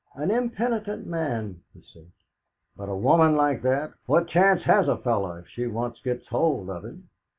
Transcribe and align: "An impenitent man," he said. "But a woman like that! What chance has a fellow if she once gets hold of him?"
"An 0.15 0.31
impenitent 0.31 1.05
man," 1.05 1.61
he 1.75 1.81
said. 1.83 2.11
"But 2.75 2.89
a 2.89 2.95
woman 2.95 3.35
like 3.35 3.61
that! 3.61 3.93
What 4.07 4.27
chance 4.29 4.63
has 4.63 4.87
a 4.87 4.97
fellow 4.97 5.35
if 5.37 5.47
she 5.47 5.67
once 5.67 6.01
gets 6.01 6.25
hold 6.29 6.71
of 6.71 6.85
him?" 6.85 7.07